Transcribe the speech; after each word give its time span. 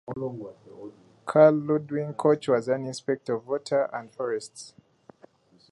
Carl 1.27 1.53
Ludwig 1.57 2.17
Koch 2.17 2.47
was 2.47 2.67
an 2.67 2.87
inspector 2.87 3.35
of 3.35 3.45
water 3.47 3.87
and 3.93 4.11
forests. 4.11 4.73